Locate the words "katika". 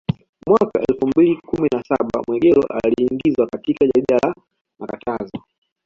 3.47-3.85